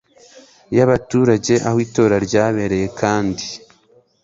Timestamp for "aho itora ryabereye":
1.67-2.87